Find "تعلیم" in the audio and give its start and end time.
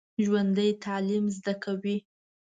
0.85-1.25